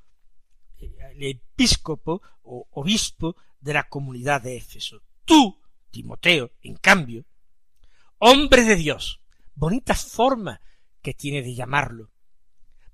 el 0.77 1.23
episcopo 1.23 2.21
o 2.43 2.67
obispo 2.71 3.35
de 3.59 3.73
la 3.73 3.87
comunidad 3.87 4.41
de 4.41 4.57
Éfeso. 4.57 5.01
Tú, 5.25 5.59
Timoteo, 5.89 6.51
en 6.61 6.75
cambio, 6.75 7.25
hombre 8.17 8.63
de 8.63 8.75
Dios, 8.75 9.21
bonita 9.55 9.95
forma 9.95 10.59
que 11.01 11.13
tiene 11.13 11.41
de 11.41 11.55
llamarlo. 11.55 12.11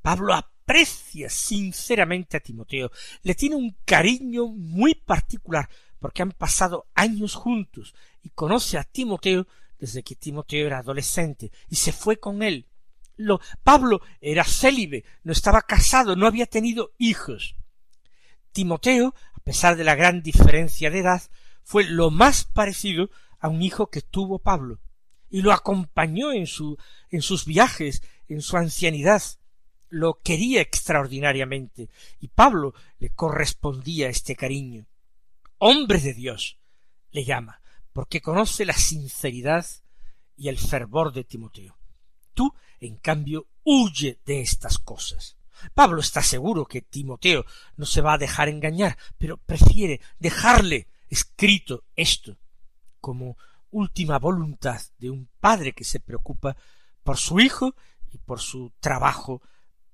Pablo 0.01 0.33
aprecia 0.33 1.29
sinceramente 1.29 2.38
a 2.38 2.41
Timoteo, 2.41 2.91
le 3.23 3.35
tiene 3.35 3.55
un 3.55 3.75
cariño 3.85 4.47
muy 4.47 4.95
particular, 4.95 5.69
porque 5.99 6.21
han 6.21 6.31
pasado 6.31 6.88
años 6.95 7.35
juntos 7.35 7.93
y 8.23 8.29
conoce 8.29 8.77
a 8.77 8.83
Timoteo 8.83 9.47
desde 9.77 10.03
que 10.03 10.15
Timoteo 10.15 10.67
era 10.67 10.79
adolescente 10.79 11.51
y 11.69 11.75
se 11.75 11.91
fue 11.91 12.19
con 12.19 12.43
él. 12.43 12.67
Lo, 13.15 13.41
Pablo 13.63 14.01
era 14.21 14.43
célibe, 14.43 15.03
no 15.23 15.31
estaba 15.31 15.62
casado, 15.62 16.15
no 16.15 16.25
había 16.25 16.45
tenido 16.45 16.93
hijos. 16.97 17.55
Timoteo, 18.51 19.13
a 19.33 19.39
pesar 19.39 19.75
de 19.75 19.83
la 19.83 19.95
gran 19.95 20.21
diferencia 20.21 20.89
de 20.89 20.99
edad, 20.99 21.21
fue 21.63 21.83
lo 21.83 22.12
más 22.12 22.45
parecido 22.45 23.09
a 23.39 23.47
un 23.47 23.62
hijo 23.62 23.89
que 23.89 24.01
tuvo 24.01 24.39
Pablo, 24.39 24.79
y 25.29 25.41
lo 25.41 25.51
acompañó 25.51 26.31
en 26.31 26.47
su 26.47 26.77
en 27.12 27.21
sus 27.21 27.45
viajes, 27.45 28.01
en 28.27 28.41
su 28.41 28.57
ancianidad, 28.57 29.21
lo 29.89 30.19
quería 30.21 30.62
extraordinariamente, 30.62 31.89
y 32.19 32.29
Pablo 32.29 32.73
le 32.99 33.09
correspondía 33.09 34.09
este 34.09 34.35
cariño. 34.35 34.85
Hombre 35.62 36.00
de 36.00 36.13
Dios 36.13 36.58
le 37.12 37.26
llama, 37.26 37.62
porque 37.91 38.22
conoce 38.22 38.63
la 38.65 38.74
sinceridad 38.74 39.65
y 40.38 40.48
el 40.48 40.58
fervor 40.58 41.12
de 41.12 41.26
Timoteo. 41.26 41.78
Tú, 42.34 42.54
en 42.80 42.95
cambio, 42.95 43.48
huye 43.65 44.19
de 44.26 44.39
estas 44.39 44.78
cosas. 44.78 45.36
Pablo 45.74 46.00
está 46.00 46.24
seguro 46.24 46.65
que 46.65 46.82
Timoteo 46.82 47.45
no 47.76 47.86
se 47.86 48.00
va 48.00 48.13
a 48.13 48.17
dejar 48.17 48.48
engañar, 48.48 48.98
pero 49.17 49.36
prefiere 49.36 50.00
dejarle 50.17 50.88
escrito 51.10 51.84
esto 51.93 52.38
como 53.02 53.38
última 53.69 54.17
voluntad 54.17 54.80
de 54.98 55.10
un 55.10 55.28
padre 55.41 55.74
que 55.74 55.84
se 55.84 56.00
preocupa 56.00 56.56
por 57.04 57.17
su 57.17 57.41
hijo 57.41 57.76
y 58.12 58.17
por 58.17 58.39
su 58.39 58.72
trabajo 58.80 59.41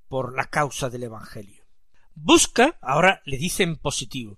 por 0.08 0.36
la 0.36 0.46
causa 0.46 0.92
del 0.92 1.04
Evangelio. 1.04 1.66
Busca, 2.14 2.78
ahora 2.82 3.24
le 3.26 3.38
dice 3.38 3.64
en 3.64 3.78
positivo, 3.78 4.38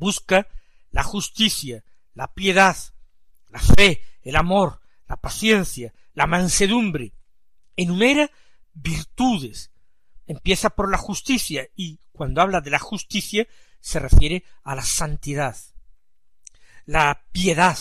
busca 0.00 0.48
la 0.90 1.04
justicia, 1.04 1.84
la 2.14 2.32
piedad, 2.34 2.76
la 3.48 3.60
fe, 3.60 4.02
el 4.22 4.34
amor, 4.34 4.80
la 5.06 5.16
paciencia, 5.16 5.94
la 6.14 6.26
mansedumbre. 6.26 7.12
Enumera 7.76 8.30
virtudes. 8.72 9.70
Empieza 10.26 10.70
por 10.70 10.90
la 10.90 10.96
justicia 10.96 11.68
y 11.76 12.00
cuando 12.12 12.40
habla 12.40 12.60
de 12.60 12.70
la 12.70 12.78
justicia 12.78 13.46
se 13.80 13.98
refiere 13.98 14.44
a 14.62 14.74
la 14.74 14.82
santidad. 14.82 15.56
La 16.86 17.26
piedad, 17.30 17.78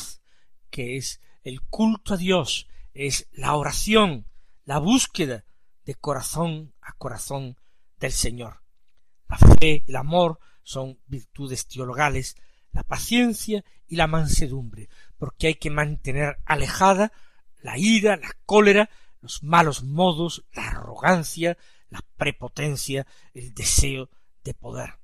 que 0.70 0.98
es 0.98 1.22
el 1.44 1.62
culto 1.62 2.16
a 2.16 2.18
Dios, 2.18 2.68
es 2.94 3.28
la 3.32 3.56
oración, 3.56 4.28
la 4.66 4.78
búsqueda 4.78 5.46
de 5.86 5.96
corazón 5.96 6.74
a 6.82 6.94
corazón 6.94 7.58
del 7.98 8.12
Señor. 8.12 8.62
La 9.28 9.38
fe, 9.38 9.84
el 9.88 9.96
amor 9.96 10.40
son 10.70 11.00
virtudes 11.08 11.66
teologales, 11.66 12.36
la 12.74 12.84
paciencia 12.84 13.66
y 13.88 13.96
la 13.96 14.06
mansedumbre, 14.06 14.88
porque 15.18 15.48
hay 15.48 15.56
que 15.56 15.72
mantener 15.72 16.38
alejada 16.46 17.12
la 17.64 17.80
ira, 17.80 18.18
la 18.18 18.30
cólera, 18.46 18.92
los 19.20 19.42
malos 19.42 19.82
modos, 19.82 20.46
la 20.54 20.68
arrogancia, 20.68 21.58
la 21.90 22.06
prepotencia, 22.18 23.08
el 23.34 23.52
deseo 23.56 24.12
de 24.44 24.54
poder. 24.54 25.00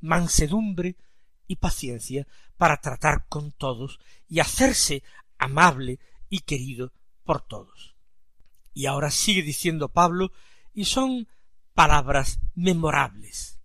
Mansedumbre 0.00 0.96
y 1.46 1.56
paciencia 1.56 2.26
para 2.58 2.76
tratar 2.76 3.28
con 3.28 3.52
todos 3.52 3.98
y 4.28 4.40
hacerse 4.40 5.02
amable 5.38 6.00
y 6.28 6.40
querido 6.40 6.92
por 7.24 7.40
todos. 7.40 7.96
Y 8.74 8.84
ahora 8.84 9.10
sigue 9.10 9.40
diciendo 9.40 9.88
Pablo, 9.88 10.32
y 10.74 10.84
son 10.84 11.28
palabras 11.72 12.40
memorables. 12.54 13.55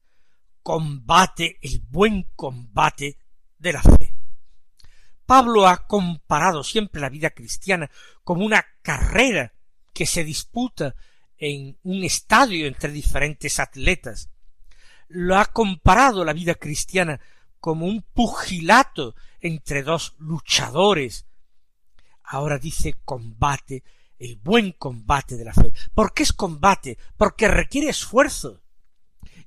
Combate 0.64 1.58
el 1.62 1.82
buen 1.90 2.28
combate 2.36 3.18
de 3.58 3.74
la 3.74 3.82
fe. 3.82 4.14
Pablo 5.26 5.68
ha 5.68 5.88
comparado 5.88 6.64
siempre 6.64 7.02
la 7.02 7.10
vida 7.10 7.30
cristiana 7.30 7.90
como 8.24 8.46
una 8.46 8.66
carrera 8.82 9.54
que 9.94 10.06
se 10.06 10.24
disputa 10.24 10.96
en 11.38 11.78
un 11.84 12.04
estadio 12.04 12.68
entre 12.68 12.92
diferentes 12.92 13.60
atletas. 13.60 14.30
Lo 15.08 15.38
ha 15.38 15.46
comparado 15.46 16.24
la 16.24 16.34
vida 16.34 16.56
cristiana 16.56 17.20
como 17.60 17.86
un 17.86 18.02
pugilato 18.02 19.16
entre 19.40 19.84
dos 19.84 20.16
luchadores. 20.20 21.26
Ahora 22.24 22.58
dice 22.58 22.96
combate, 23.04 23.84
el 24.20 24.36
buen 24.36 24.74
combate 24.74 25.36
de 25.36 25.46
la 25.46 25.54
fe. 25.54 25.74
¿Por 25.94 26.14
qué 26.14 26.24
es 26.24 26.34
combate? 26.34 26.98
Porque 27.18 27.48
requiere 27.48 27.90
esfuerzo. 27.90 28.62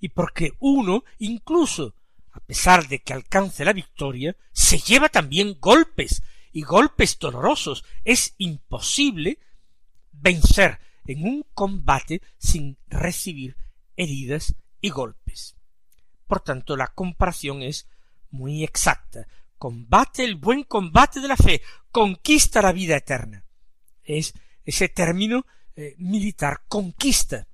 Y 0.05 0.11
porque 0.11 0.51
uno, 0.59 1.03
incluso 1.19 1.95
a 2.31 2.41
pesar 2.41 2.89
de 2.89 2.99
que 2.99 3.15
alcance 3.15 3.65
la 3.65 3.73
victoria, 3.73 4.37
se 4.53 4.77
lleva 4.77 5.09
también 5.09 5.57
golpes, 5.59 6.23
y 6.53 6.61
golpes 6.61 7.19
dolorosos. 7.19 7.87
Es 8.05 8.35
imposible 8.37 9.39
vencer 10.13 10.79
en 11.07 11.25
un 11.25 11.47
combate 11.55 12.21
sin 12.37 12.77
recibir 12.87 13.57
heridas 13.97 14.55
y 14.83 14.91
golpes. 14.91 15.57
Por 16.27 16.41
tanto, 16.41 16.77
la 16.77 16.89
comparación 16.89 17.63
es 17.63 17.89
muy 18.29 18.63
exacta. 18.63 19.27
Combate 19.57 20.23
el 20.23 20.35
buen 20.35 20.65
combate 20.65 21.21
de 21.21 21.29
la 21.29 21.37
fe, 21.39 21.63
conquista 21.91 22.61
la 22.61 22.73
vida 22.73 22.99
eterna. 22.99 23.47
Es 24.03 24.35
ese 24.67 24.91
término 24.91 25.47
eh, 25.77 25.95
militar, 25.97 26.65
conquista 26.69 27.49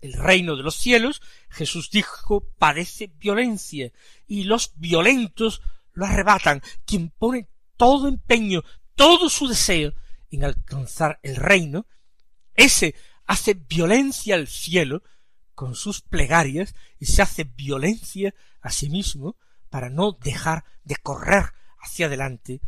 el 0.00 0.12
reino 0.12 0.56
de 0.56 0.62
los 0.62 0.76
cielos, 0.76 1.20
Jesús 1.48 1.90
dijo, 1.90 2.48
padece 2.58 3.10
violencia, 3.18 3.92
y 4.26 4.44
los 4.44 4.72
violentos 4.76 5.62
lo 5.92 6.06
arrebatan. 6.06 6.62
Quien 6.84 7.10
pone 7.10 7.48
todo 7.76 8.08
empeño, 8.08 8.62
todo 8.94 9.28
su 9.28 9.48
deseo 9.48 9.94
en 10.30 10.44
alcanzar 10.44 11.18
el 11.22 11.36
reino, 11.36 11.86
ese 12.54 12.94
hace 13.26 13.54
violencia 13.54 14.34
al 14.34 14.48
cielo 14.48 15.02
con 15.54 15.74
sus 15.74 16.00
plegarias 16.00 16.74
y 16.98 17.06
se 17.06 17.22
hace 17.22 17.44
violencia 17.44 18.34
a 18.60 18.70
sí 18.70 18.88
mismo 18.90 19.36
para 19.70 19.90
no 19.90 20.12
dejar 20.12 20.64
de 20.84 20.96
correr 20.96 21.52
hacia 21.80 22.06
adelante, 22.06 22.60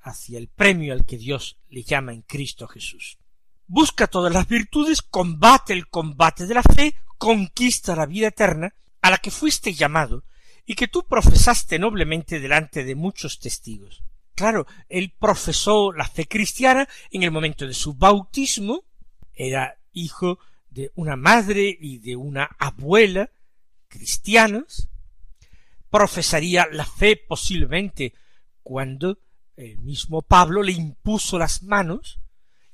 hacia 0.00 0.38
el 0.38 0.48
premio 0.48 0.92
al 0.92 1.04
que 1.04 1.16
Dios 1.16 1.58
le 1.68 1.82
llama 1.82 2.12
en 2.12 2.22
Cristo 2.22 2.68
Jesús 2.68 3.18
busca 3.66 4.06
todas 4.06 4.32
las 4.32 4.48
virtudes, 4.48 5.02
combate 5.02 5.72
el 5.72 5.88
combate 5.88 6.46
de 6.46 6.54
la 6.54 6.62
fe, 6.62 6.94
conquista 7.18 7.96
la 7.96 8.06
vida 8.06 8.28
eterna, 8.28 8.74
a 9.02 9.10
la 9.10 9.18
que 9.18 9.30
fuiste 9.30 9.74
llamado, 9.74 10.24
y 10.66 10.74
que 10.74 10.88
tú 10.88 11.04
profesaste 11.06 11.78
noblemente 11.78 12.40
delante 12.40 12.84
de 12.84 12.94
muchos 12.94 13.38
testigos. 13.38 14.02
Claro, 14.34 14.66
él 14.88 15.14
profesó 15.18 15.92
la 15.92 16.08
fe 16.08 16.26
cristiana 16.26 16.88
en 17.10 17.22
el 17.22 17.30
momento 17.30 17.66
de 17.66 17.74
su 17.74 17.94
bautismo, 17.94 18.84
era 19.32 19.76
hijo 19.92 20.38
de 20.70 20.90
una 20.96 21.16
madre 21.16 21.76
y 21.80 21.98
de 21.98 22.16
una 22.16 22.44
abuela 22.58 23.30
cristianos, 23.88 24.88
profesaría 25.88 26.66
la 26.72 26.84
fe 26.84 27.16
posiblemente 27.16 28.12
cuando 28.62 29.18
el 29.56 29.78
mismo 29.78 30.22
Pablo 30.22 30.62
le 30.62 30.72
impuso 30.72 31.38
las 31.38 31.62
manos 31.62 32.18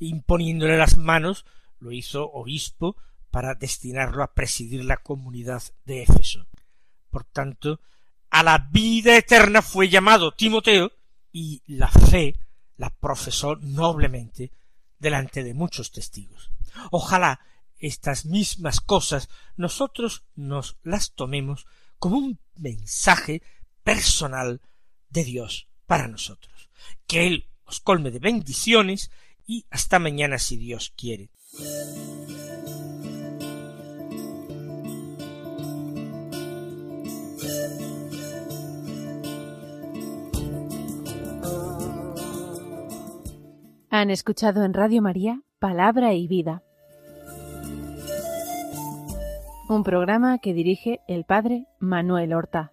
imponiéndole 0.01 0.77
las 0.77 0.97
manos, 0.97 1.45
lo 1.79 1.93
hizo 1.93 2.31
obispo 2.33 2.97
para 3.31 3.55
destinarlo 3.55 4.23
a 4.23 4.35
presidir 4.35 4.85
la 4.85 4.97
comunidad 4.97 5.63
de 5.85 6.03
Éfeso. 6.03 6.47
Por 7.11 7.25
tanto, 7.25 7.81
a 8.31 8.43
la 8.43 8.59
vida 8.59 9.17
eterna 9.17 9.63
fue 9.63 9.89
llamado 9.89 10.33
Timoteo 10.33 10.93
y 11.33 11.63
la 11.67 11.89
fe 11.89 12.37
la 12.77 12.91
profesó 12.91 13.57
noblemente 13.57 14.53
delante 14.99 15.45
de 15.45 15.55
muchos 15.55 15.93
testigos. 15.93 16.51
Ojalá 16.91 17.41
estas 17.79 18.27
mismas 18.27 18.81
cosas 18.81 19.29
nosotros 19.57 20.25
nos 20.35 20.77
las 20.83 21.13
tomemos 21.13 21.67
como 21.99 22.19
un 22.19 22.39
mensaje 22.57 23.43
personal 23.83 24.61
de 25.09 25.25
Dios 25.25 25.69
para 25.87 26.09
nosotros. 26.09 26.71
Que 27.07 27.27
Él 27.27 27.49
os 27.65 27.81
colme 27.81 28.11
de 28.11 28.19
bendiciones 28.19 29.11
y 29.51 29.67
hasta 29.69 29.99
mañana 29.99 30.39
si 30.39 30.57
Dios 30.57 30.95
quiere. 30.97 31.29
Han 43.91 44.11
escuchado 44.11 44.63
en 44.63 44.73
Radio 44.73 45.03
María 45.03 45.43
Palabra 45.59 46.15
y 46.15 46.29
Vida, 46.29 46.63
un 49.69 49.83
programa 49.83 50.39
que 50.39 50.55
dirige 50.55 51.01
el 51.09 51.25
Padre 51.25 51.67
Manuel 51.81 52.35
Horta. 52.35 52.73